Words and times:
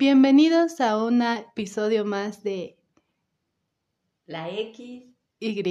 Bienvenidos 0.00 0.80
a 0.80 0.96
un 0.96 1.22
episodio 1.22 2.04
más 2.04 2.44
de 2.44 2.78
La 4.26 4.48
X, 4.48 5.08
Y. 5.40 5.62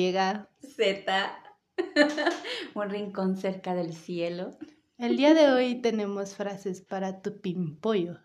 Z, 0.59 1.43
un 2.75 2.89
rincón 2.89 3.37
cerca 3.37 3.73
del 3.73 3.93
cielo. 3.93 4.57
El 4.97 5.15
día 5.15 5.33
de 5.33 5.49
hoy 5.49 5.81
tenemos 5.81 6.35
frases 6.35 6.81
para 6.81 7.21
tu 7.21 7.39
pimpollo, 7.39 8.19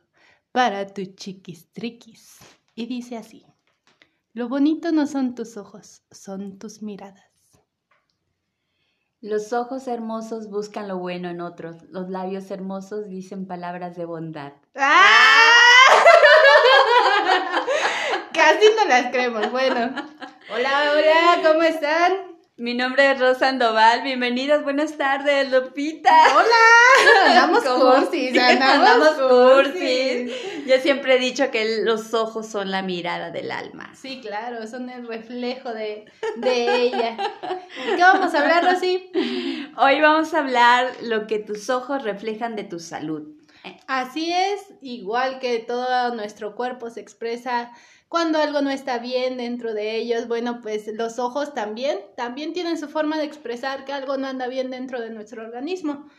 para 0.50 0.88
tu 0.88 1.04
chiquistriquis. 1.04 2.38
Y 2.74 2.86
dice 2.86 3.16
así, 3.16 3.46
lo 4.32 4.48
bonito 4.48 4.90
no 4.90 5.06
son 5.06 5.36
tus 5.36 5.56
ojos, 5.56 6.02
son 6.10 6.58
tus 6.58 6.82
miradas. 6.82 7.30
Los 9.20 9.52
ojos 9.52 9.86
hermosos 9.86 10.50
buscan 10.50 10.88
lo 10.88 10.98
bueno 10.98 11.30
en 11.30 11.40
otros, 11.40 11.76
los 11.90 12.10
labios 12.10 12.50
hermosos 12.50 13.08
dicen 13.08 13.46
palabras 13.46 13.94
de 13.94 14.04
bondad. 14.04 14.54
¡Ah! 14.74 15.41
Las 18.88 19.06
creemos. 19.10 19.50
Bueno, 19.50 19.94
hola, 20.54 20.92
hola, 20.92 21.48
¿cómo 21.48 21.62
están? 21.62 22.12
Mi 22.58 22.74
nombre 22.74 23.10
es 23.10 23.18
Rosa 23.18 23.46
Sandoval, 23.46 24.02
bienvenidas, 24.02 24.62
buenas 24.62 24.98
tardes, 24.98 25.50
Lupita. 25.50 26.10
Hola, 26.34 27.28
andamos 27.28 27.64
cursis, 27.64 28.38
andamos, 28.38 28.88
Andamos 28.88 29.08
cursis. 29.30 30.30
cursis. 30.30 30.66
Yo 30.66 30.78
siempre 30.82 31.16
he 31.16 31.18
dicho 31.18 31.50
que 31.50 31.78
los 31.82 32.12
ojos 32.12 32.46
son 32.46 32.70
la 32.70 32.82
mirada 32.82 33.30
del 33.30 33.50
alma. 33.50 33.90
Sí, 33.94 34.20
claro, 34.20 34.66
son 34.66 34.90
el 34.90 35.08
reflejo 35.08 35.72
de, 35.72 36.04
de 36.36 36.82
ella. 36.82 37.16
¿De 37.86 37.96
¿Qué 37.96 38.02
vamos 38.02 38.34
a 38.34 38.40
hablar, 38.42 38.64
Rosy? 38.64 39.10
Hoy 39.78 40.00
vamos 40.02 40.34
a 40.34 40.40
hablar 40.40 40.90
lo 41.00 41.26
que 41.26 41.38
tus 41.38 41.70
ojos 41.70 42.02
reflejan 42.04 42.54
de 42.54 42.64
tu 42.64 42.80
salud. 42.80 43.28
Así 43.86 44.32
es, 44.32 44.74
igual 44.80 45.38
que 45.38 45.60
todo 45.60 46.14
nuestro 46.14 46.54
cuerpo 46.54 46.90
se 46.90 47.00
expresa 47.00 47.72
cuando 48.08 48.38
algo 48.38 48.60
no 48.60 48.70
está 48.70 48.98
bien 48.98 49.38
dentro 49.38 49.72
de 49.72 49.96
ellos, 49.96 50.28
bueno, 50.28 50.60
pues 50.60 50.86
los 50.88 51.18
ojos 51.18 51.54
también, 51.54 51.98
también 52.14 52.52
tienen 52.52 52.76
su 52.76 52.88
forma 52.88 53.16
de 53.16 53.24
expresar 53.24 53.86
que 53.86 53.92
algo 53.94 54.18
no 54.18 54.26
anda 54.26 54.48
bien 54.48 54.70
dentro 54.70 55.00
de 55.00 55.08
nuestro 55.08 55.42
organismo. 55.42 56.10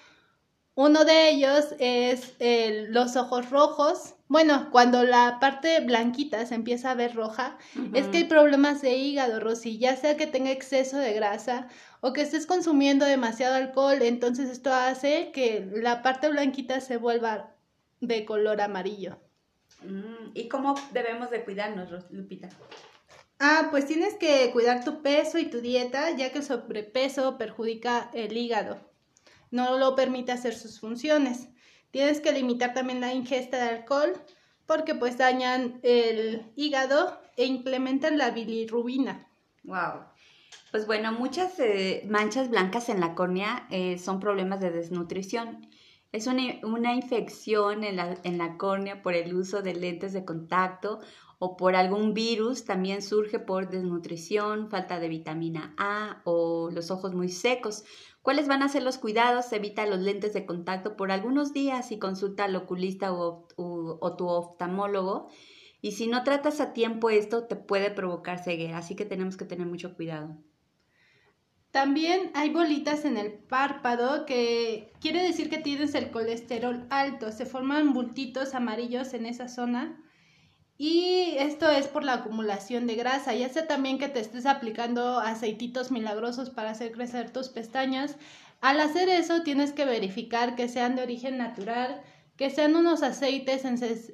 Uno 0.73 1.05
de 1.05 1.29
ellos 1.29 1.75
es 1.77 2.33
los 2.89 3.15
ojos 3.15 3.51
rojos. 3.51 4.15
Bueno, 4.27 4.69
cuando 4.71 5.03
la 5.03 5.37
parte 5.39 5.81
blanquita 5.81 6.43
se 6.47 6.55
empieza 6.55 6.89
a 6.89 6.95
ver 6.95 7.13
roja, 7.13 7.59
es 7.93 8.07
que 8.07 8.17
hay 8.17 8.23
problemas 8.23 8.81
de 8.81 8.97
hígado, 8.97 9.39
Rosy, 9.39 9.77
ya 9.77 9.95
sea 9.95 10.17
que 10.17 10.25
tenga 10.25 10.49
exceso 10.49 10.97
de 10.97 11.13
grasa 11.13 11.67
o 12.05 12.11
que 12.11 12.21
estés 12.21 12.45
consumiendo 12.45 13.05
demasiado 13.05 13.55
alcohol, 13.55 14.01
entonces 14.01 14.49
esto 14.49 14.73
hace 14.73 15.31
que 15.31 15.65
la 15.73 16.03
parte 16.03 16.27
blanquita 16.27 16.81
se 16.81 16.97
vuelva 16.97 17.55
de 18.01 18.25
color 18.25 18.59
amarillo. 18.59 19.21
Mm, 19.83 20.31
¿Y 20.33 20.49
cómo 20.49 20.75
debemos 20.91 21.31
de 21.31 21.45
cuidarnos, 21.45 21.89
Lupita? 22.11 22.49
Ah, 23.39 23.69
pues 23.71 23.85
tienes 23.85 24.15
que 24.15 24.51
cuidar 24.51 24.83
tu 24.83 25.01
peso 25.01 25.39
y 25.39 25.45
tu 25.45 25.61
dieta, 25.61 26.11
ya 26.11 26.29
que 26.33 26.39
el 26.39 26.43
sobrepeso 26.43 27.37
perjudica 27.37 28.11
el 28.13 28.35
hígado. 28.35 28.81
No 29.49 29.77
lo 29.77 29.95
permite 29.95 30.33
hacer 30.33 30.55
sus 30.55 30.81
funciones. 30.81 31.47
Tienes 31.91 32.19
que 32.19 32.33
limitar 32.33 32.73
también 32.73 32.99
la 32.99 33.13
ingesta 33.13 33.55
de 33.55 33.77
alcohol, 33.77 34.11
porque 34.65 34.93
pues 34.93 35.17
dañan 35.17 35.79
el 35.83 36.51
hígado 36.57 37.21
e 37.37 37.45
implementan 37.45 38.17
la 38.17 38.31
bilirrubina. 38.31 39.29
Wow. 39.63 40.03
Pues 40.73 40.87
bueno, 40.87 41.11
muchas 41.11 41.59
eh, 41.59 42.03
manchas 42.09 42.49
blancas 42.49 42.89
en 42.89 42.99
la 42.99 43.13
córnea 43.13 43.67
eh, 43.69 43.99
son 43.99 44.19
problemas 44.19 44.59
de 44.59 44.71
desnutrición. 44.71 45.67
Es 46.11 46.25
una, 46.25 46.41
una 46.63 46.95
infección 46.95 47.83
en 47.83 47.95
la, 47.97 48.17
en 48.23 48.39
la 48.39 48.57
córnea 48.57 49.03
por 49.03 49.13
el 49.13 49.35
uso 49.35 49.61
de 49.61 49.75
lentes 49.75 50.13
de 50.13 50.25
contacto 50.25 50.99
o 51.37 51.57
por 51.57 51.75
algún 51.75 52.15
virus. 52.15 52.65
También 52.65 53.03
surge 53.03 53.37
por 53.37 53.69
desnutrición, 53.69 54.67
falta 54.71 54.99
de 54.99 55.09
vitamina 55.09 55.75
A 55.77 56.21
o 56.25 56.71
los 56.71 56.89
ojos 56.89 57.13
muy 57.13 57.29
secos. 57.29 57.83
¿Cuáles 58.23 58.47
van 58.47 58.63
a 58.63 58.67
ser 58.69 58.81
los 58.81 58.97
cuidados? 58.97 59.53
Evita 59.53 59.85
los 59.85 59.99
lentes 59.99 60.33
de 60.33 60.45
contacto 60.47 60.95
por 60.97 61.11
algunos 61.11 61.53
días 61.53 61.91
y 61.91 61.99
consulta 61.99 62.45
al 62.45 62.55
oculista 62.55 63.13
o, 63.13 63.47
o- 63.57 63.97
o 64.01 64.15
tu 64.17 64.27
oftalmólogo. 64.27 65.27
Y 65.81 65.91
si 65.91 66.07
no 66.07 66.23
tratas 66.23 66.59
a 66.61 66.73
tiempo 66.73 67.11
esto, 67.11 67.43
te 67.45 67.55
puede 67.55 67.91
provocar 67.91 68.43
ceguera, 68.43 68.79
así 68.79 68.95
que 68.95 69.05
tenemos 69.05 69.37
que 69.37 69.45
tener 69.45 69.67
mucho 69.67 69.95
cuidado. 69.95 70.37
También 71.73 72.29
hay 72.35 72.51
bolitas 72.51 73.03
en 73.03 73.17
el 73.17 73.31
párpado 73.31 74.27
que 74.27 74.93
quiere 75.01 75.23
decir 75.23 75.49
que 75.49 75.57
tienes 75.57 75.95
el 75.95 76.11
colesterol 76.11 76.85
alto. 76.91 77.31
Se 77.31 77.47
forman 77.47 77.93
bultitos 77.93 78.53
amarillos 78.53 79.15
en 79.15 79.25
esa 79.25 79.49
zona. 79.49 79.99
Y 80.77 81.33
esto 81.39 81.67
es 81.71 81.87
por 81.87 82.03
la 82.03 82.13
acumulación 82.13 82.85
de 82.85 82.93
grasa. 82.93 83.33
Ya 83.33 83.49
sea 83.49 83.65
también 83.65 83.97
que 83.97 84.07
te 84.07 84.19
estés 84.19 84.45
aplicando 84.45 85.17
aceititos 85.17 85.89
milagrosos 85.89 86.51
para 86.51 86.69
hacer 86.69 86.91
crecer 86.91 87.31
tus 87.31 87.49
pestañas. 87.49 88.17
Al 88.61 88.79
hacer 88.79 89.09
eso 89.09 89.41
tienes 89.41 89.73
que 89.73 89.85
verificar 89.85 90.55
que 90.55 90.69
sean 90.69 90.95
de 90.95 91.01
origen 91.01 91.39
natural, 91.39 92.03
que 92.35 92.49
sean 92.49 92.75
unos 92.75 93.03
aceites 93.03 93.63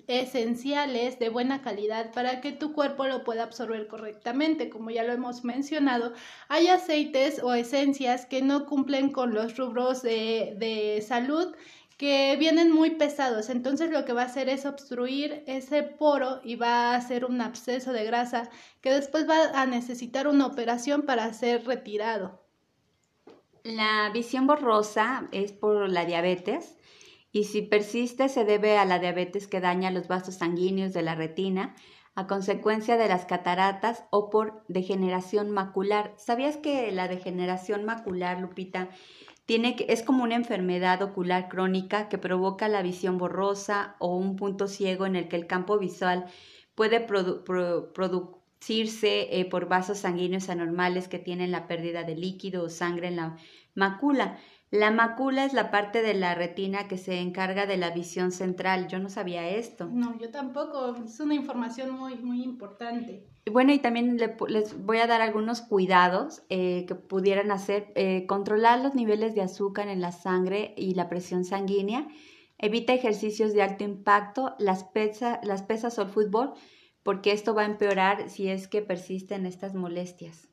esenciales 0.07 1.19
de 1.19 1.30
buena 1.30 1.62
calidad 1.62 2.12
para 2.12 2.41
que 2.41 2.52
tu 2.52 2.74
cuerpo 2.74 3.06
lo 3.07 3.24
pueda 3.24 3.44
absorber 3.44 3.88
correctamente. 3.88 4.69
Como 4.69 4.90
ya 4.90 5.03
lo 5.03 5.13
hemos 5.13 5.46
mencionado, 5.46 6.13
hay 6.50 6.68
aceites 6.68 7.41
o 7.41 7.53
esencias 7.53 8.25
que 8.25 8.41
no 8.41 8.66
cumplen 8.66 9.12
con 9.12 9.34
los 9.34 9.57
rubros 9.57 10.02
de, 10.02 10.56
de 10.57 11.02
salud 11.02 11.56
que 11.97 12.35
vienen 12.38 12.72
muy 12.72 12.91
pesados. 12.91 13.50
Entonces 13.50 13.90
lo 13.90 14.03
que 14.03 14.13
va 14.13 14.24
a 14.24 14.25
hacer 14.25 14.50
es 14.50 14.66
obstruir 14.66 15.44
ese 15.47 15.84
poro 15.84 16.41
y 16.44 16.56
va 16.56 16.91
a 16.91 16.96
hacer 16.96 17.25
un 17.25 17.40
absceso 17.41 17.94
de 17.94 18.06
grasa 18.06 18.50
que 18.81 18.90
después 18.90 19.30
va 19.30 19.62
a 19.62 19.66
necesitar 19.66 20.28
una 20.28 20.46
operación 20.46 21.03
para 21.03 21.31
ser 21.34 21.66
retirado. 21.66 22.41
La 23.63 24.09
visión 24.13 24.47
borrosa 24.47 25.28
es 25.31 25.51
por 25.51 25.90
la 25.90 26.06
diabetes 26.06 26.78
y 27.31 27.45
si 27.45 27.62
persiste 27.62 28.29
se 28.29 28.45
debe 28.45 28.78
a 28.78 28.85
la 28.85 29.00
diabetes 29.00 29.47
que 29.47 29.59
daña 29.62 29.91
los 29.91 30.07
vasos 30.07 30.35
sanguíneos 30.35 30.94
de 30.94 31.01
la 31.03 31.16
retina 31.16 31.75
a 32.16 32.28
consecuencia 32.28 32.97
de 32.97 33.07
las 33.07 33.25
cataratas 33.25 34.03
o 34.09 34.29
por 34.29 34.63
degeneración 34.67 35.51
macular. 35.51 36.13
¿Sabías 36.18 36.57
que 36.57 36.91
la 36.91 37.07
degeneración 37.07 37.85
macular, 37.85 38.41
Lupita, 38.41 38.89
tiene 39.45 39.75
que, 39.75 39.85
es 39.89 40.03
como 40.03 40.23
una 40.23 40.35
enfermedad 40.35 41.01
ocular 41.01 41.50
crónica 41.50 42.09
que 42.09 42.18
provoca 42.18 42.68
la 42.68 42.81
visión 42.81 43.18
borrosa 43.18 43.95
o 44.00 44.16
un 44.16 44.35
punto 44.35 44.68
ciego 44.68 45.06
en 45.06 45.16
el 45.16 45.28
que 45.28 45.38
el 45.38 45.47
campo 45.47 45.79
visual 45.79 46.25
puede 46.75 47.07
produ- 47.07 47.44
pro- 47.44 47.94
producirse 47.94 49.39
eh, 49.39 49.45
por 49.45 49.68
vasos 49.68 50.00
sanguíneos 50.00 50.50
anormales 50.50 51.07
que 51.07 51.19
tienen 51.19 51.51
la 51.51 51.68
pérdida 51.68 52.03
de 52.03 52.16
líquido 52.16 52.63
o 52.66 52.69
sangre 52.69 53.07
en 53.07 53.16
la 53.16 53.38
macula. 53.75 54.38
La 54.72 54.91
macula 54.91 55.46
es 55.46 55.53
la 55.53 55.72
parte 55.72 56.03
de 56.03 56.13
la 56.13 56.35
retina 56.35 56.88
que 56.88 56.97
se 56.97 57.19
encarga 57.22 57.66
de 57.66 57.78
la 57.78 57.90
visión 57.90 58.31
central. 58.31 58.88
Yo 58.88 59.00
no 59.00 59.09
sabía 59.09 59.47
esto. 59.50 59.88
No, 59.91 60.18
yo 60.19 60.30
tampoco. 60.30 60.96
Es 61.03 61.19
una 61.19 61.34
información 61.34 61.91
muy, 61.91 62.16
muy 62.18 62.44
importante. 62.44 63.25
Bueno, 63.52 63.74
y 63.74 63.80
también 63.80 64.18
le 64.18 64.35
les 64.47 64.85
voy 64.85 65.00
a 65.00 65.07
dar 65.07 65.22
algunos 65.22 65.62
cuidados 65.62 66.44
eh, 66.50 66.85
que 66.88 66.94
pudieran 66.94 67.50
hacer. 67.52 67.91
Eh, 67.96 68.25
controlar 68.28 68.80
los 68.80 68.94
niveles 68.94 69.34
de 69.34 69.41
azúcar 69.41 69.88
en 69.88 70.02
la 70.02 70.12
sangre 70.12 70.75
y 70.78 70.94
la 70.94 71.09
presión 71.09 71.46
sanguínea. 71.46 72.07
Evita 72.59 72.94
ejercicios 72.94 73.53
de 73.53 73.63
alto 73.63 73.84
impacto, 73.84 74.53
las, 74.59 74.84
pesa- 74.84 75.40
las 75.44 75.63
pesas 75.63 75.97
o 75.97 76.03
el 76.03 76.09
fútbol, 76.09 76.53
porque 77.01 77.31
esto 77.31 77.56
va 77.56 77.63
a 77.63 77.65
empeorar 77.65 78.30
si 78.30 78.50
es 78.50 78.68
que 78.68 78.83
persisten 78.83 79.48
estas 79.48 79.74
molestias. 79.74 80.48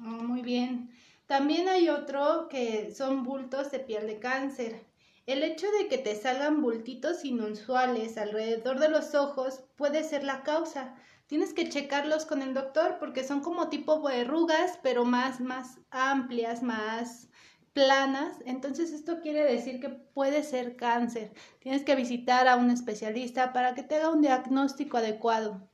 Oh, 0.00 0.24
muy 0.24 0.42
bien. 0.42 0.90
También 1.26 1.68
hay 1.68 1.88
otro 1.88 2.48
que 2.48 2.94
son 2.94 3.22
bultos 3.22 3.70
de 3.70 3.80
piel 3.80 4.06
de 4.06 4.18
cáncer. 4.18 4.86
El 5.26 5.42
hecho 5.42 5.66
de 5.78 5.88
que 5.88 5.96
te 5.96 6.16
salgan 6.16 6.60
bultitos 6.60 7.24
inusuales 7.24 8.18
alrededor 8.18 8.78
de 8.78 8.90
los 8.90 9.14
ojos 9.14 9.64
puede 9.76 10.04
ser 10.04 10.22
la 10.22 10.42
causa. 10.42 10.94
Tienes 11.26 11.54
que 11.54 11.70
checarlos 11.70 12.26
con 12.26 12.42
el 12.42 12.52
doctor 12.52 12.98
porque 12.98 13.24
son 13.24 13.40
como 13.40 13.70
tipo 13.70 14.02
verrugas, 14.02 14.78
pero 14.82 15.06
más, 15.06 15.40
más 15.40 15.80
amplias, 15.90 16.62
más 16.62 17.30
planas. 17.72 18.36
Entonces 18.44 18.92
esto 18.92 19.20
quiere 19.22 19.44
decir 19.44 19.80
que 19.80 19.88
puede 19.88 20.42
ser 20.42 20.76
cáncer. 20.76 21.32
Tienes 21.58 21.84
que 21.84 21.96
visitar 21.96 22.48
a 22.48 22.56
un 22.56 22.70
especialista 22.70 23.54
para 23.54 23.74
que 23.74 23.82
te 23.82 23.96
haga 23.96 24.10
un 24.10 24.20
diagnóstico 24.20 24.98
adecuado. 24.98 25.70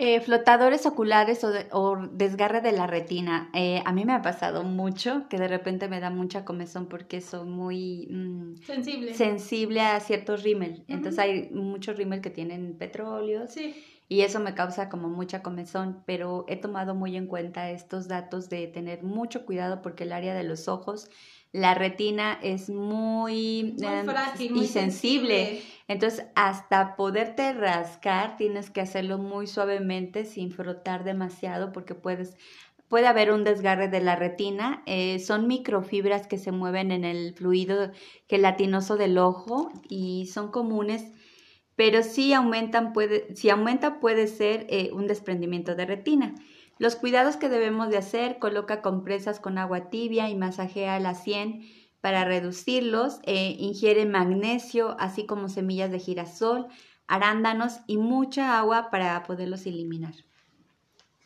Eh, 0.00 0.20
flotadores 0.20 0.86
oculares 0.86 1.42
o, 1.42 1.50
de- 1.50 1.66
o 1.72 1.96
desgarre 2.12 2.60
de 2.60 2.70
la 2.70 2.86
retina. 2.86 3.50
Eh, 3.52 3.82
a 3.84 3.92
mí 3.92 4.04
me 4.04 4.12
ha 4.12 4.22
pasado 4.22 4.62
mucho 4.62 5.24
que 5.28 5.38
de 5.38 5.48
repente 5.48 5.88
me 5.88 5.98
da 5.98 6.08
mucha 6.08 6.44
comezón 6.44 6.86
porque 6.86 7.20
soy 7.20 7.48
muy 7.48 8.06
mm, 8.08 8.56
Sensible. 8.64 9.14
sensible 9.14 9.80
a 9.80 9.98
ciertos 9.98 10.44
rímel. 10.44 10.84
Entonces 10.86 11.18
hay 11.18 11.50
muchos 11.50 11.96
rímel 11.96 12.20
que 12.20 12.30
tienen 12.30 12.76
petróleos 12.78 13.50
Sí. 13.50 13.74
y 14.08 14.20
eso 14.20 14.38
me 14.38 14.54
causa 14.54 14.88
como 14.88 15.08
mucha 15.08 15.42
comezón, 15.42 16.04
pero 16.06 16.44
he 16.46 16.54
tomado 16.56 16.94
muy 16.94 17.16
en 17.16 17.26
cuenta 17.26 17.68
estos 17.70 18.06
datos 18.06 18.48
de 18.48 18.68
tener 18.68 19.02
mucho 19.02 19.44
cuidado 19.44 19.82
porque 19.82 20.04
el 20.04 20.12
área 20.12 20.32
de 20.32 20.44
los 20.44 20.68
ojos 20.68 21.10
la 21.52 21.74
retina 21.74 22.38
es 22.42 22.68
muy, 22.68 23.76
em, 23.80 24.06
frágil 24.06 24.56
y 24.56 24.66
sensible. 24.66 25.62
Entonces, 25.88 26.26
hasta 26.34 26.96
poderte 26.96 27.52
rascar, 27.54 28.36
tienes 28.36 28.70
que 28.70 28.80
hacerlo 28.80 29.18
muy 29.18 29.46
suavemente, 29.46 30.24
sin 30.24 30.52
frotar 30.52 31.04
demasiado, 31.04 31.72
porque 31.72 31.94
puedes 31.94 32.36
puede 32.88 33.06
haber 33.06 33.32
un 33.32 33.44
desgarre 33.44 33.88
de 33.88 34.00
la 34.00 34.16
retina. 34.16 34.82
Eh, 34.86 35.18
son 35.18 35.46
microfibras 35.46 36.26
que 36.26 36.38
se 36.38 36.52
mueven 36.52 36.90
en 36.90 37.04
el 37.04 37.34
fluido 37.34 37.92
gelatinoso 38.28 38.96
del 38.96 39.18
ojo 39.18 39.70
y 39.88 40.26
son 40.26 40.50
comunes, 40.50 41.04
pero 41.76 42.02
si 42.02 42.32
aumentan, 42.32 42.92
puede, 42.92 43.34
si 43.36 43.50
aumenta 43.50 44.00
puede 44.00 44.26
ser 44.26 44.66
eh, 44.70 44.90
un 44.92 45.06
desprendimiento 45.06 45.74
de 45.74 45.86
retina. 45.86 46.34
Los 46.78 46.96
cuidados 46.96 47.36
que 47.36 47.48
debemos 47.48 47.90
de 47.90 47.98
hacer, 47.98 48.38
coloca 48.38 48.82
compresas 48.82 49.40
con 49.40 49.58
agua 49.58 49.90
tibia 49.90 50.28
y 50.28 50.36
masajea 50.36 51.00
la 51.00 51.14
sien 51.14 51.62
para 52.00 52.24
reducirlos, 52.24 53.18
eh, 53.24 53.56
ingiere 53.58 54.06
magnesio, 54.06 54.96
así 55.00 55.26
como 55.26 55.48
semillas 55.48 55.90
de 55.90 55.98
girasol, 55.98 56.68
arándanos 57.08 57.80
y 57.86 57.96
mucha 57.96 58.58
agua 58.58 58.90
para 58.90 59.22
poderlos 59.24 59.66
eliminar. 59.66 60.14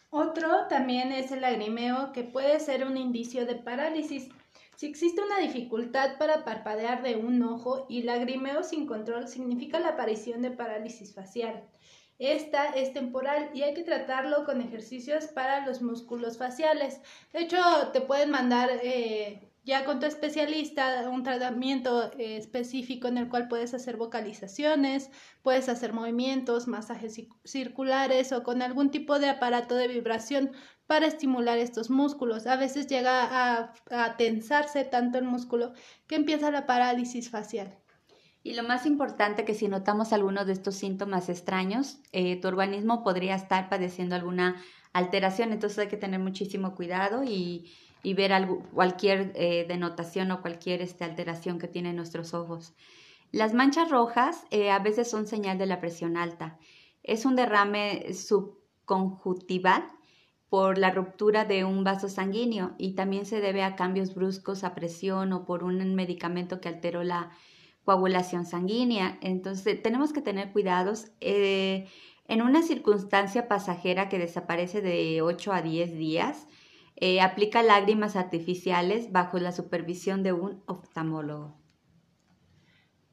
Otro 0.09 0.67
también 0.69 1.13
es 1.13 1.33
el 1.33 1.43
lagrimeo, 1.43 2.13
que 2.13 2.23
puede 2.23 2.61
ser 2.61 2.87
un 2.87 2.97
indicio 2.97 3.47
de 3.47 3.57
parálisis. 3.57 4.29
Si 4.77 4.87
existe 4.87 5.23
una 5.23 5.39
dificultad 5.39 6.19
para 6.19 6.45
parpadear 6.45 7.03
de 7.03 7.17
un 7.17 7.43
ojo 7.43 7.87
y 7.89 8.03
lagrimeo 8.03 8.63
sin 8.63 8.87
control, 8.87 9.29
significa 9.29 9.81
la 9.81 9.91
aparición 9.91 10.43
de 10.43 10.51
parálisis 10.51 11.15
facial. 11.15 11.69
Esta 12.19 12.71
es 12.71 12.93
temporal 12.93 13.51
y 13.55 13.63
hay 13.63 13.75
que 13.75 13.83
tratarlo 13.83 14.45
con 14.45 14.61
ejercicios 14.61 15.27
para 15.27 15.67
los 15.67 15.83
músculos 15.83 16.39
faciales. 16.39 17.01
De 17.33 17.41
hecho, 17.41 17.59
te 17.93 18.01
pueden 18.01 18.31
mandar 18.31 18.71
eh, 18.83 19.53
ya 19.65 19.85
con 19.85 20.01
tu 20.01 20.07
especialista 20.07 21.09
un 21.09 21.23
tratamiento 21.23 22.13
eh, 22.19 22.37
específico 22.37 23.09
en 23.09 23.19
el 23.19 23.29
cual 23.29 23.49
puedes 23.49 23.75
hacer 23.75 23.97
vocalizaciones, 23.97 25.11
puedes 25.43 25.69
hacer 25.69 25.93
movimientos, 25.93 26.69
masajes 26.69 27.21
circulares 27.45 28.33
o 28.33 28.43
con 28.43 28.63
algún 28.63 28.91
tipo 28.91 29.19
de 29.19 29.29
aparato 29.31 29.75
de 29.75 29.89
vibración 29.89 30.53
para 30.87 31.07
estimular 31.07 31.59
estos 31.59 31.91
músculos. 31.91 32.47
A 32.47 32.57
veces 32.57 32.87
llega 32.87 33.23
a, 33.25 33.73
a 33.91 34.17
tensarse 34.17 34.85
tanto 34.85 35.19
el 35.19 35.25
músculo 35.25 35.73
que 36.07 36.17
empieza 36.17 36.51
la 36.51 36.67
parálisis 36.67 37.31
facial. 37.31 37.82
Y 38.45 38.55
lo 38.55 38.65
más 38.65 38.87
importante 38.87 39.45
que 39.45 39.55
si 39.55 39.69
notamos 39.69 40.13
alguno 40.13 40.45
de 40.45 40.53
estos 40.53 40.75
síntomas 40.75 41.29
extraños, 41.29 41.99
eh, 42.13 42.41
tu 42.41 42.49
organismo 42.49 43.05
podría 43.05 43.37
estar 43.37 43.69
padeciendo 43.69 44.17
alguna 44.17 44.61
alteración, 44.93 45.53
entonces 45.53 45.79
hay 45.79 45.89
que 45.89 45.97
tener 45.97 46.19
muchísimo 46.19 46.75
cuidado 46.75 47.23
y 47.25 47.71
ver 48.03 48.33
cualquier 48.75 49.33
eh, 49.37 49.65
denotación 49.69 50.33
o 50.33 50.43
cualquier 50.43 50.83
este, 50.83 51.05
alteración 51.05 51.59
que 51.59 51.69
tienen 51.69 51.97
nuestros 51.97 52.35
ojos. 52.35 52.75
Las 53.31 53.55
manchas 53.55 53.91
rojas 53.91 54.45
eh, 54.51 54.71
a 54.71 54.79
veces 54.79 55.09
son 55.09 55.27
señal 55.27 55.57
de 55.57 55.67
la 55.67 55.81
presión 55.81 56.17
alta. 56.17 56.59
Es 57.03 57.25
un 57.25 57.37
derrame 57.37 58.13
subconjuntival 58.13 59.85
por 60.51 60.77
la 60.77 60.91
ruptura 60.91 61.47
de 61.47 61.65
un 61.65 61.83
vaso 61.83 62.11
sanguíneo 62.11 62.75
y 62.77 62.95
también 62.95 63.25
se 63.25 63.41
debe 63.41 63.63
a 63.63 63.75
cambios 63.75 64.15
bruscos 64.15 64.65
a 64.65 64.75
presión 64.75 65.33
o 65.33 65.47
por 65.47 65.65
un 65.65 65.95
medicamento 65.95 66.61
que 66.61 66.69
alteró 66.69 67.03
la 67.05 67.31
coagulación 67.85 68.47
sanguínea. 68.47 69.19
Entonces 69.21 69.83
tenemos 69.83 70.13
que 70.13 70.23
tener 70.23 70.53
cuidados. 70.53 71.07
Eh, 71.21 71.87
en 72.29 72.43
una 72.43 72.63
circunstancia 72.63 73.49
pasajera 73.49 74.09
que 74.09 74.19
desaparece 74.19 74.81
de 74.81 75.23
8 75.23 75.53
a 75.53 75.63
10 75.63 75.93
días, 75.95 76.47
eh, 76.97 77.21
aplica 77.21 77.63
lágrimas 77.63 78.17
artificiales 78.17 79.11
bajo 79.11 79.39
la 79.39 79.53
supervisión 79.53 80.23
de 80.23 80.33
un 80.33 80.63
oftalmólogo. 80.67 81.57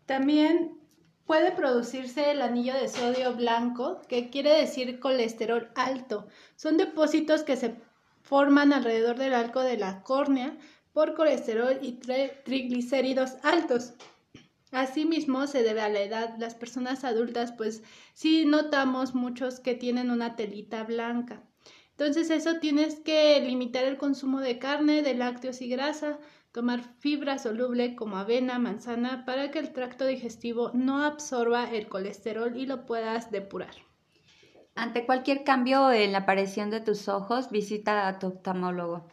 También 0.05 0.77
puede 1.25 1.51
producirse 1.51 2.31
el 2.31 2.41
anillo 2.41 2.73
de 2.73 2.87
sodio 2.87 3.35
blanco, 3.35 4.01
que 4.07 4.29
quiere 4.29 4.51
decir 4.51 4.99
colesterol 4.99 5.69
alto. 5.75 6.27
Son 6.55 6.77
depósitos 6.77 7.43
que 7.43 7.55
se 7.55 7.75
forman 8.21 8.73
alrededor 8.73 9.17
del 9.17 9.33
arco 9.33 9.61
de 9.61 9.77
la 9.77 10.01
córnea 10.03 10.57
por 10.93 11.15
colesterol 11.15 11.77
y 11.81 11.99
triglicéridos 12.43 13.37
altos. 13.43 13.93
Asimismo, 14.71 15.47
se 15.47 15.63
debe 15.63 15.81
a 15.81 15.89
la 15.89 16.01
edad. 16.01 16.35
Las 16.37 16.55
personas 16.55 17.03
adultas, 17.03 17.51
pues 17.51 17.83
sí 18.13 18.45
notamos 18.45 19.15
muchos 19.15 19.59
que 19.59 19.75
tienen 19.75 20.11
una 20.11 20.35
telita 20.35 20.83
blanca. 20.83 21.43
Entonces 21.91 22.29
eso 22.29 22.59
tienes 22.59 22.99
que 22.99 23.41
limitar 23.41 23.83
el 23.83 23.97
consumo 23.97 24.39
de 24.39 24.57
carne, 24.57 25.01
de 25.01 25.15
lácteos 25.15 25.61
y 25.61 25.67
grasa, 25.67 26.17
tomar 26.53 26.81
fibra 26.99 27.37
soluble 27.37 27.95
como 27.95 28.15
avena, 28.15 28.57
manzana, 28.57 29.25
para 29.25 29.51
que 29.51 29.59
el 29.59 29.73
tracto 29.73 30.05
digestivo 30.05 30.71
no 30.73 31.03
absorba 31.03 31.69
el 31.69 31.89
colesterol 31.89 32.55
y 32.55 32.65
lo 32.65 32.85
puedas 32.85 33.31
depurar. 33.31 33.75
Ante 34.75 35.05
cualquier 35.05 35.43
cambio 35.43 35.91
en 35.91 36.13
la 36.13 36.19
aparición 36.19 36.69
de 36.69 36.79
tus 36.79 37.09
ojos, 37.09 37.49
visita 37.51 38.07
a 38.07 38.17
tu 38.17 38.27
oftalmólogo. 38.27 39.05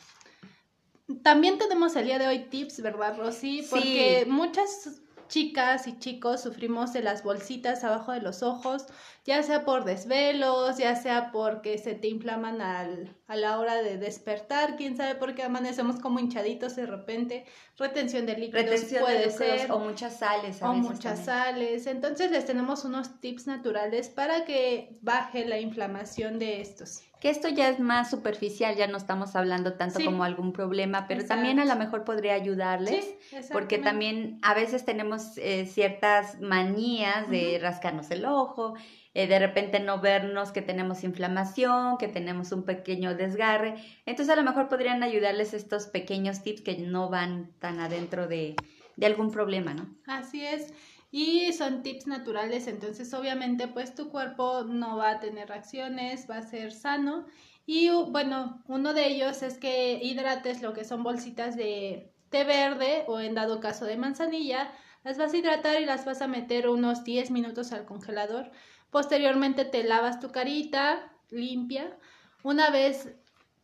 También 1.25 1.58
tenemos 1.58 1.97
el 1.97 2.06
día 2.06 2.20
de 2.20 2.29
hoy 2.29 2.44
tips, 2.50 2.82
¿verdad, 2.82 3.19
Rosy? 3.19 3.67
Porque 3.69 4.26
muchas 4.29 5.03
chicas 5.28 5.87
y 5.87 5.99
chicos 5.99 6.43
sufrimos 6.43 6.93
de 6.93 7.02
las 7.02 7.23
bolsitas 7.23 7.84
abajo 7.84 8.12
de 8.12 8.20
los 8.20 8.43
ojos, 8.43 8.87
ya 9.25 9.43
sea 9.43 9.64
por 9.64 9.84
desvelos, 9.84 10.78
ya 10.78 10.94
sea 10.96 11.32
porque 11.32 11.78
se 11.78 11.94
te 11.94 12.08
inflaman 12.08 12.61
al, 12.61 13.17
a 13.26 13.37
la 13.37 13.58
hora 13.58 13.82
de 13.82 13.99
despertar, 13.99 14.76
quién 14.76 14.96
sabe 14.96 15.17
por 15.17 15.34
qué 15.34 15.43
amanecemos 15.43 16.00
como 16.00 16.20
hinchaditos 16.20 16.76
de 16.76 16.87
repente, 16.87 17.44
retención 17.76 18.25
de 18.26 18.37
líquidos 18.37 18.84
puede 19.00 19.31
ser. 19.31 19.70
O 19.73 19.78
muchas 19.78 20.19
sales. 20.19 20.62
o 20.62 20.73
muchas 20.75 21.25
sales. 21.25 21.87
Entonces 21.87 22.31
les 22.31 22.46
tenemos 22.46 22.84
unos 22.84 23.20
tips 23.20 23.46
naturales 23.46 24.08
para 24.08 24.44
que 24.44 24.96
baje 25.02 25.44
la 25.44 25.58
inflamación 25.58 26.38
de 26.38 26.61
estos. 26.61 27.02
Que 27.20 27.31
esto 27.31 27.49
ya 27.49 27.70
es 27.70 27.81
más 27.81 28.11
superficial, 28.11 28.76
ya 28.76 28.87
no 28.87 28.99
estamos 28.99 29.37
hablando 29.37 29.72
tanto 29.72 30.05
como 30.05 30.22
algún 30.22 30.52
problema, 30.52 31.06
pero 31.08 31.25
también 31.25 31.58
a 31.58 31.64
lo 31.64 31.75
mejor 31.75 32.05
podría 32.05 32.34
ayudarles, 32.34 33.06
porque 33.52 33.79
también 33.79 34.38
a 34.43 34.52
veces 34.52 34.84
tenemos 34.84 35.15
eh, 35.36 35.66
ciertas 35.66 36.40
manías 36.40 37.28
de 37.30 37.58
rascarnos 37.60 38.10
el 38.10 38.24
ojo, 38.24 38.74
eh, 39.14 39.26
de 39.26 39.38
repente 39.38 39.80
no 39.80 40.00
vernos 40.00 40.52
que 40.52 40.62
tenemos 40.62 41.04
inflamación, 41.04 41.96
que 41.98 42.08
tenemos 42.08 42.52
un 42.52 42.64
pequeño 42.64 43.14
desgarre. 43.14 43.74
Entonces 44.05 44.32
a 44.32 44.36
lo 44.36 44.43
mejor 44.43 44.69
podrían 44.69 45.02
ayudarles 45.02 45.55
estos 45.55 45.86
pequeños 45.86 46.43
tips 46.43 46.60
que 46.62 46.79
no 46.79 47.08
van 47.08 47.52
tan 47.58 47.81
adentro 47.81 48.26
de, 48.29 48.56
de 48.96 49.06
algún 49.06 49.31
problema, 49.31 49.74
¿no? 49.74 49.88
Así 50.06 50.44
es. 50.44 50.72
Y 51.10 51.52
son 51.52 51.82
tips 51.82 52.06
naturales, 52.06 52.67
entonces 52.67 53.14
obviamente 53.14 53.69
pues 53.69 53.94
tu 53.94 54.10
cuerpo 54.10 54.64
no 54.64 54.96
va 54.96 55.12
a 55.12 55.20
tener 55.20 55.48
reacciones, 55.48 56.29
va 56.29 56.38
a 56.38 56.43
ser 56.43 56.72
sano. 56.72 57.26
Y 57.64 57.88
bueno, 57.88 58.62
uno 58.67 58.93
de 58.93 59.06
ellos 59.06 59.43
es 59.43 59.58
que 59.58 59.98
hidrates 60.02 60.62
lo 60.62 60.72
que 60.72 60.84
son 60.84 61.02
bolsitas 61.02 61.56
de 61.56 62.12
té 62.29 62.44
verde 62.44 63.05
o 63.08 63.19
en 63.20 63.34
dado 63.34 63.60
caso 63.60 63.84
de 63.84 63.96
manzanilla. 63.96 64.70
Las 65.06 65.19
vas 65.19 65.32
a 65.32 65.36
hidratar 65.36 65.81
y 65.81 65.86
las 65.86 66.05
vas 66.05 66.20
a 66.20 66.27
meter 66.27 66.69
unos 66.69 67.05
10 67.05 67.31
minutos 67.31 67.70
al 67.70 67.84
congelador 67.84 68.51
Posteriormente 68.91 69.65
te 69.65 69.84
lavas 69.84 70.19
tu 70.19 70.32
carita 70.32 71.13
limpia. 71.31 71.96
Una 72.43 72.70
vez 72.70 73.15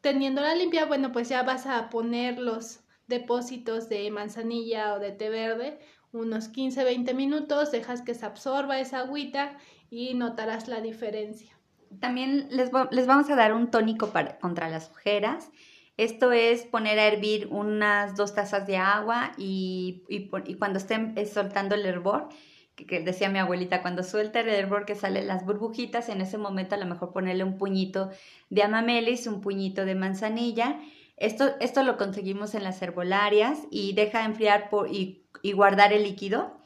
teniéndola 0.02 0.54
limpia, 0.54 0.84
bueno, 0.84 1.10
pues 1.10 1.28
ya 1.28 1.42
vas 1.42 1.66
a 1.66 1.90
poner 1.90 2.38
los 2.38 2.84
depósitos 3.08 3.88
de 3.88 4.08
manzanilla 4.12 4.94
o 4.94 5.00
de 5.00 5.10
té 5.10 5.30
verde 5.30 5.80
unos 6.12 6.52
15-20 6.52 7.12
minutos, 7.14 7.72
dejas 7.72 8.02
que 8.02 8.14
se 8.14 8.24
absorba 8.24 8.78
esa 8.78 9.00
agüita 9.00 9.56
y 9.90 10.14
notarás 10.14 10.68
la 10.68 10.80
diferencia. 10.80 11.58
También 11.98 12.46
les, 12.50 12.70
les 12.92 13.06
vamos 13.08 13.30
a 13.30 13.34
dar 13.34 13.52
un 13.52 13.68
tónico 13.68 14.10
para, 14.10 14.38
contra 14.38 14.68
las 14.68 14.90
ojeras. 14.90 15.50
Esto 15.96 16.32
es 16.32 16.62
poner 16.62 16.98
a 16.98 17.06
hervir 17.06 17.48
unas 17.50 18.16
dos 18.16 18.34
tazas 18.34 18.66
de 18.66 18.76
agua 18.76 19.32
y, 19.36 20.04
y, 20.08 20.28
cuando 20.56 20.78
estén 20.78 21.14
soltando 21.26 21.74
el 21.74 21.84
hervor, 21.84 22.28
que, 22.74 23.00
decía 23.00 23.28
mi 23.28 23.38
abuelita, 23.38 23.82
cuando 23.82 24.02
suelta 24.02 24.40
el 24.40 24.48
hervor 24.48 24.86
que 24.86 24.94
salen 24.94 25.26
las 25.26 25.44
burbujitas, 25.44 26.08
en 26.08 26.20
ese 26.20 26.38
momento 26.38 26.74
a 26.74 26.78
lo 26.78 26.86
mejor 26.86 27.12
ponerle 27.12 27.44
un 27.44 27.58
puñito 27.58 28.10
de 28.48 28.62
amamelis, 28.62 29.26
un 29.26 29.40
puñito 29.40 29.84
de 29.84 29.94
manzanilla. 29.94 30.80
Esto, 31.18 31.50
esto 31.60 31.82
lo 31.82 31.98
conseguimos 31.98 32.54
en 32.54 32.64
las 32.64 32.80
herbolarias 32.80 33.58
y 33.70 33.92
deja 33.92 34.24
enfriar 34.24 34.70
por, 34.70 34.90
y, 34.90 35.26
y 35.42 35.52
guardar 35.52 35.92
el 35.92 36.04
líquido 36.04 36.62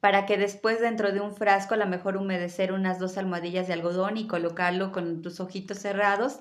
para 0.00 0.24
que 0.24 0.38
después 0.38 0.80
dentro 0.80 1.12
de 1.12 1.20
un 1.20 1.34
frasco 1.34 1.74
a 1.74 1.76
lo 1.76 1.86
mejor 1.86 2.16
humedecer 2.16 2.72
unas 2.72 2.98
dos 2.98 3.18
almohadillas 3.18 3.68
de 3.68 3.74
algodón 3.74 4.16
y 4.16 4.26
colocarlo 4.26 4.92
con 4.92 5.20
tus 5.20 5.40
ojitos 5.40 5.78
cerrados. 5.78 6.40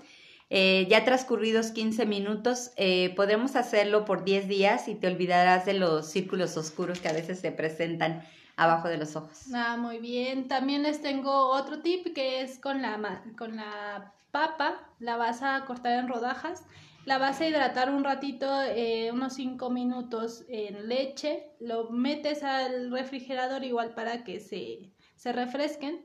Eh, 0.51 0.87
ya 0.89 1.05
transcurridos 1.05 1.71
15 1.71 2.07
minutos, 2.07 2.71
eh, 2.75 3.13
podemos 3.15 3.55
hacerlo 3.55 4.05
por 4.05 4.23
10 4.23 4.47
días 4.47 4.87
y 4.87 4.95
te 4.95 5.07
olvidarás 5.07 5.65
de 5.65 5.73
los 5.73 6.07
círculos 6.07 6.57
oscuros 6.57 6.99
que 6.99 7.07
a 7.07 7.13
veces 7.13 7.39
se 7.39 7.51
presentan 7.51 8.23
abajo 8.55 8.87
de 8.87 8.97
los 8.97 9.15
ojos. 9.15 9.45
Ah, 9.53 9.77
muy 9.77 9.99
bien. 9.99 10.47
También 10.47 10.83
les 10.83 11.01
tengo 11.01 11.49
otro 11.51 11.81
tip 11.81 12.13
que 12.13 12.41
es 12.41 12.57
con 12.57 12.81
la, 12.81 13.23
con 13.37 13.55
la 13.55 14.11
papa, 14.31 14.79
la 14.99 15.17
vas 15.17 15.41
a 15.43 15.65
cortar 15.65 15.99
en 15.99 16.07
rodajas. 16.07 16.63
La 17.05 17.17
vas 17.17 17.39
a 17.41 17.47
hidratar 17.47 17.89
un 17.89 18.03
ratito, 18.03 18.61
eh, 18.61 19.09
unos 19.11 19.33
5 19.33 19.69
minutos 19.69 20.43
en 20.49 20.89
leche. 20.89 21.47
Lo 21.59 21.89
metes 21.89 22.43
al 22.43 22.91
refrigerador 22.91 23.63
igual 23.63 23.93
para 23.95 24.23
que 24.23 24.39
se, 24.39 24.91
se 25.15 25.31
refresquen. 25.31 26.01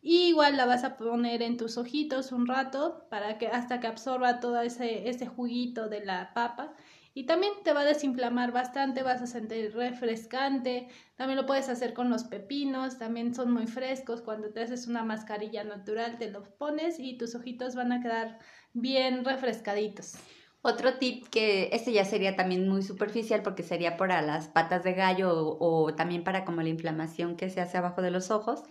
Y 0.00 0.28
igual 0.28 0.56
la 0.56 0.64
vas 0.64 0.84
a 0.84 0.96
poner 0.96 1.42
en 1.42 1.56
tus 1.56 1.76
ojitos 1.76 2.30
un 2.32 2.46
rato 2.46 3.06
para 3.10 3.38
que 3.38 3.48
hasta 3.48 3.80
que 3.80 3.88
absorba 3.88 4.40
todo 4.40 4.60
ese, 4.60 5.08
ese 5.08 5.26
juguito 5.26 5.88
de 5.88 6.04
la 6.04 6.32
papa. 6.34 6.72
Y 7.14 7.24
también 7.24 7.52
te 7.64 7.72
va 7.72 7.80
a 7.80 7.84
desinflamar 7.84 8.52
bastante, 8.52 9.02
vas 9.02 9.20
a 9.20 9.26
sentir 9.26 9.74
refrescante. 9.74 10.86
También 11.16 11.36
lo 11.36 11.46
puedes 11.46 11.68
hacer 11.68 11.92
con 11.92 12.10
los 12.10 12.22
pepinos, 12.22 12.98
también 12.98 13.34
son 13.34 13.50
muy 13.52 13.66
frescos. 13.66 14.20
Cuando 14.22 14.50
te 14.50 14.62
haces 14.62 14.86
una 14.86 15.02
mascarilla 15.02 15.64
natural, 15.64 16.16
te 16.18 16.30
los 16.30 16.48
pones 16.48 17.00
y 17.00 17.18
tus 17.18 17.34
ojitos 17.34 17.74
van 17.74 17.90
a 17.90 18.00
quedar 18.00 18.38
bien 18.72 19.24
refrescaditos. 19.24 20.14
Otro 20.62 20.94
tip 20.98 21.26
que 21.28 21.70
este 21.72 21.92
ya 21.92 22.04
sería 22.04 22.36
también 22.36 22.68
muy 22.68 22.82
superficial 22.82 23.42
porque 23.42 23.64
sería 23.64 23.96
para 23.96 24.22
las 24.22 24.46
patas 24.46 24.84
de 24.84 24.92
gallo 24.92 25.32
o, 25.32 25.84
o 25.84 25.94
también 25.94 26.22
para 26.22 26.44
como 26.44 26.62
la 26.62 26.68
inflamación 26.68 27.36
que 27.36 27.50
se 27.50 27.60
hace 27.60 27.78
abajo 27.78 28.00
de 28.00 28.10
los 28.12 28.30
ojos 28.30 28.62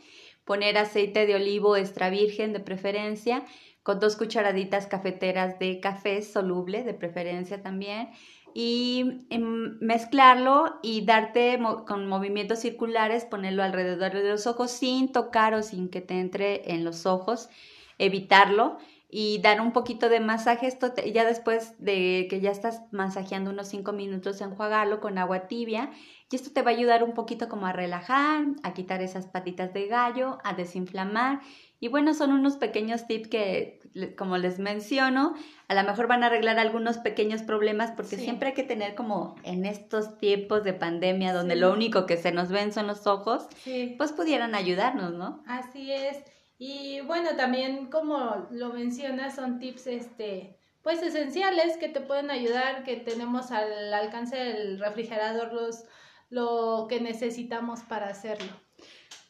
poner 0.48 0.78
aceite 0.78 1.28
de 1.28 1.36
olivo 1.36 1.76
extra 1.76 2.10
virgen 2.10 2.54
de 2.54 2.62
preferencia, 2.62 3.46
con 3.84 4.00
dos 4.00 4.16
cucharaditas 4.16 4.88
cafeteras 4.88 5.60
de 5.60 5.80
café 5.82 6.22
soluble 6.22 6.84
de 6.84 6.94
preferencia 6.94 7.62
también, 7.62 8.10
y 8.54 9.26
em, 9.30 9.78
mezclarlo 9.82 10.80
y 10.82 11.06
darte 11.06 11.60
con 11.86 12.08
movimientos 12.08 12.60
circulares, 12.60 13.26
ponerlo 13.26 13.62
alrededor 13.62 14.14
de 14.14 14.30
los 14.30 14.48
ojos 14.48 14.72
sin 14.72 15.12
tocar 15.12 15.54
o 15.54 15.62
sin 15.62 15.90
que 15.90 16.02
te 16.02 16.20
entre 16.20 16.74
en 16.74 16.86
los 16.86 17.06
ojos, 17.06 17.50
evitarlo 18.00 18.78
y 19.10 19.40
dar 19.42 19.62
un 19.62 19.72
poquito 19.72 20.10
de 20.10 20.20
masaje. 20.20 20.68
Esto 20.68 20.94
ya 20.96 21.26
después 21.26 21.76
de 21.80 22.28
que 22.30 22.42
ya 22.42 22.52
estás 22.52 22.82
masajeando 22.92 23.52
unos 23.52 23.70
5 23.70 23.94
minutos, 23.94 24.42
enjuagarlo 24.42 25.00
con 25.00 25.18
agua 25.18 25.48
tibia. 25.48 25.92
Y 26.30 26.36
esto 26.36 26.52
te 26.52 26.62
va 26.62 26.72
a 26.72 26.74
ayudar 26.74 27.04
un 27.04 27.14
poquito 27.14 27.48
como 27.48 27.68
a 27.68 27.74
relajar, 27.74 28.46
a 28.64 28.74
quitar 28.74 29.02
esas 29.02 29.28
patitas 29.28 29.74
de 29.74 29.88
gallo, 29.88 30.40
a 30.44 30.54
desinflamar. 30.54 31.40
Y 31.80 31.88
bueno, 31.88 32.14
son 32.14 32.32
unos 32.34 32.58
pequeños 32.58 33.08
tips 33.08 33.30
que, 33.30 33.80
como 34.18 34.38
les 34.38 34.60
menciono, 34.60 35.36
a 35.70 35.76
lo 35.76 35.84
mejor 35.84 36.08
van 36.08 36.24
a 36.24 36.26
arreglar 36.26 36.60
algunos 36.60 36.98
pequeños 36.98 37.44
problemas 37.44 37.92
porque 37.92 38.18
siempre 38.18 38.50
hay 38.50 38.56
que 38.56 38.64
tener 38.64 38.96
como 38.96 39.36
en 39.44 39.66
estos 39.66 40.18
tiempos 40.18 40.64
de 40.64 40.74
pandemia 40.74 41.34
donde 41.34 41.56
lo 41.56 41.72
único 41.72 42.08
que 42.08 42.18
se 42.18 42.32
nos 42.32 42.50
ven 42.50 42.74
son 42.74 42.88
los 42.88 43.06
ojos, 43.08 43.48
pues 43.98 44.12
pudieran 44.12 44.56
ayudarnos, 44.56 45.14
¿no? 45.14 45.44
Así 45.46 45.94
es. 45.94 46.18
Y 46.58 47.02
bueno, 47.02 47.36
también 47.36 47.90
como 47.90 48.48
lo 48.52 48.74
mencionas, 48.74 49.36
son 49.36 49.60
tips 49.60 49.88
este 49.88 50.58
pues 50.82 51.02
esenciales 51.02 51.76
que 51.78 51.90
te 51.90 52.00
pueden 52.00 52.32
ayudar, 52.32 52.84
que 52.86 52.96
tenemos 52.96 53.52
al 53.52 53.94
alcance 53.94 54.38
del 54.38 54.80
refrigerador 54.80 55.52
los 55.52 55.84
lo 56.30 56.88
que 56.90 57.00
necesitamos 57.00 57.82
para 57.82 58.08
hacerlo 58.08 58.52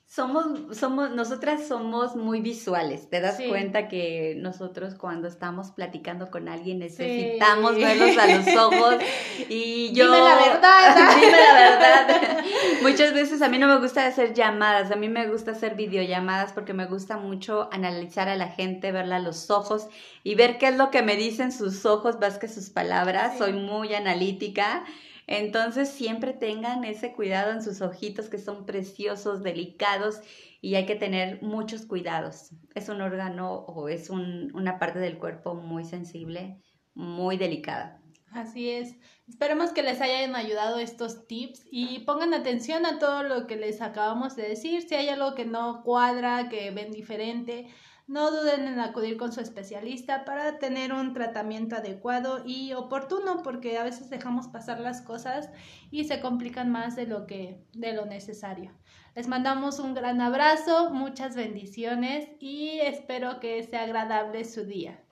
somos, 0.08 0.78
somos, 0.78 1.12
nosotras 1.12 1.68
somos 1.68 2.16
muy 2.16 2.40
visuales. 2.40 3.10
Te 3.10 3.20
das 3.20 3.40
cuenta 3.50 3.90
que 3.90 4.36
nosotros 4.38 4.96
cuando 4.96 5.28
estamos 5.28 5.72
platicando 5.72 6.32
con 6.32 6.48
alguien 6.48 6.80
necesitamos 6.80 7.76
verlos 7.76 8.18
a 8.18 8.28
los 8.28 8.48
ojos 8.56 8.96
y 9.50 9.92
yo... 9.94 10.06
Dime 10.08 10.20
la 10.20 10.36
verdad. 10.36 11.16
dime 11.20 11.38
la 11.38 11.54
verdad. 11.54 12.46
Muchas 12.82 13.14
veces 13.14 13.42
a 13.42 13.50
mí 13.50 13.60
no 13.60 13.68
me 13.68 13.80
gusta 13.80 14.08
hacer 14.08 14.34
llamadas, 14.34 14.92
a 14.92 14.96
mí 14.96 15.10
me 15.10 15.28
gusta 15.28 15.52
hacer 15.52 15.76
videollamadas 15.76 16.54
porque 16.54 16.74
me 16.74 16.86
gusta 16.86 17.18
mucho 17.18 17.68
analizar 17.74 18.30
a 18.30 18.36
la 18.36 18.48
gente, 18.48 18.94
verla 18.94 19.18
a 19.18 19.20
los 19.20 19.52
ojos 19.52 19.88
y 20.24 20.36
ver 20.36 20.58
qué 20.58 20.70
es 20.70 20.78
lo 20.78 20.90
que 20.90 21.02
me 21.02 21.18
dicen 21.18 21.52
sus 21.52 21.86
ojos 21.86 22.18
más 22.20 22.38
que 22.38 22.48
sus 22.48 22.70
palabras. 22.70 23.38
Soy 23.38 23.52
muy 23.52 23.94
analítica. 23.94 24.86
Entonces 25.28 25.90
siempre 25.90 26.34
tengan 26.34 26.86
ese 26.86 27.14
cuidado 27.14 27.52
en 27.52 27.62
sus 27.62 27.82
ojitos 27.82 28.30
que 28.30 28.38
son 28.38 28.66
preciosos, 28.66 29.44
delicados 29.44 30.22
y 30.62 30.76
hay 30.76 30.86
que 30.86 30.96
tener 30.96 31.42
muchos 31.44 31.86
cuidados. 31.86 32.52
Es 32.74 32.88
un 32.88 33.02
órgano 33.02 33.54
o 33.54 33.90
es 33.90 34.10
una 34.10 34.80
parte 34.80 35.00
del 35.00 35.20
cuerpo 35.20 35.54
muy 35.54 35.84
sensible, 35.84 36.62
muy 36.96 37.38
delicada. 37.38 38.02
Así 38.32 38.70
es. 38.70 38.96
Esperemos 39.28 39.72
que 39.72 39.84
les 39.84 40.00
hayan 40.00 40.36
ayudado 40.36 40.80
estos 40.80 41.28
tips 41.28 41.66
y 41.72 42.00
pongan 42.00 42.34
atención 42.34 42.86
a 42.86 43.00
todo 43.00 43.24
lo 43.24 43.48
que 43.48 43.56
les 43.56 43.82
acabamos 43.82 44.36
de 44.36 44.48
decir. 44.48 44.82
Si 44.84 44.96
hay 44.96 45.10
algo 45.10 45.36
que 45.36 45.46
no 45.46 45.84
cuadra, 45.84 46.48
que 46.50 46.72
ven 46.72 46.92
diferente, 46.92 47.68
no 48.08 48.32
duden 48.32 48.68
en 48.68 48.80
acudir 48.80 49.18
con 49.18 49.34
su 49.34 49.42
especialista 49.42 50.24
para 50.24 50.60
tener 50.60 50.94
un 50.94 51.14
tratamiento 51.14 51.76
adecuado 51.76 52.42
y 52.46 52.74
oportuno 52.74 53.44
porque 53.44 53.78
a 53.78 53.84
veces 53.84 54.10
dejamos 54.10 54.48
pasar 54.48 54.80
las 54.80 55.02
cosas 55.02 55.50
y 55.92 56.06
se 56.06 56.22
complican 56.22 56.72
más 56.72 56.96
de 56.96 57.06
lo 57.06 57.28
que 57.28 57.60
de 57.74 57.94
lo 57.94 58.06
necesario. 58.06 58.72
Les 59.14 59.28
mandamos 59.28 59.80
un 59.80 59.94
gran 59.94 60.22
abrazo, 60.22 60.90
muchas 60.92 61.36
bendiciones 61.36 62.30
y 62.40 62.80
espero 62.80 63.40
que 63.42 63.62
sea 63.64 63.84
agradable 63.84 64.46
su 64.46 64.64
día. 64.64 65.04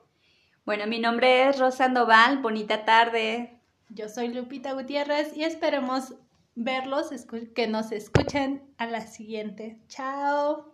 Bueno, 0.65 0.87
mi 0.87 0.99
nombre 0.99 1.49
es 1.49 1.59
Rosa 1.59 1.89
Noval, 1.89 2.39
bonita 2.39 2.85
tarde. 2.85 3.59
Yo 3.89 4.09
soy 4.09 4.29
Lupita 4.29 4.73
Gutiérrez 4.73 5.35
y 5.35 5.43
esperemos 5.43 6.15
verlos, 6.55 7.09
que 7.53 7.67
nos 7.67 7.91
escuchen 7.91 8.63
a 8.77 8.87
la 8.87 9.01
siguiente. 9.01 9.79
Chao. 9.89 10.73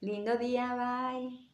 Lindo 0.00 0.36
día, 0.36 0.74
bye. 0.74 1.49